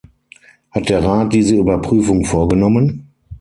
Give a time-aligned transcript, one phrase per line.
[0.71, 3.05] Hat der Rat diese Überprüfung vorgenommen?